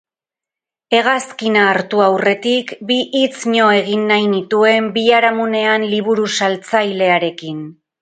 Hegazkina 0.99 1.65
hartu 1.73 2.01
aurretik, 2.05 2.73
bi 2.93 2.99
hitzño 3.21 3.69
egin 3.83 4.09
nahi 4.15 4.27
nituen 4.35 4.91
biharamunean 4.99 5.89
liburu-saltzailearekin. 5.95 7.67